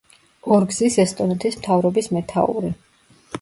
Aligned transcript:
ორგზის 0.55 0.95
ესტონეთის 1.03 1.59
მთავრობის 1.59 2.11
მეთაური. 2.19 2.73